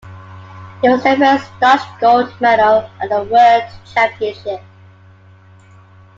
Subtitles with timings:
[0.81, 4.61] It was the first Dutch gold medal at a World Championship.